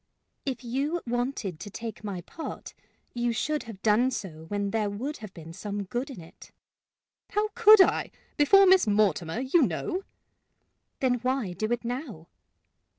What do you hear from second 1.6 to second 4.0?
take my part, you should have